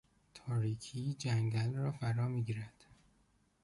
[0.33, 2.85] تاریکی جنگل را فرا میگیرد.